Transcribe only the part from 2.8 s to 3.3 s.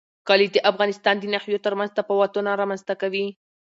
ته کوي.